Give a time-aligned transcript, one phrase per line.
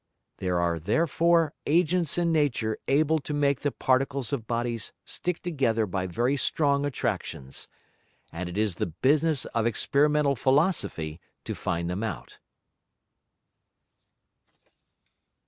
[0.37, 5.85] There are therefore Agents in Nature able to make the Particles of Bodies stick together
[5.85, 7.67] by very strong Attractions.
[8.33, 12.39] And it is the Business of experimental Philosophy to find them out.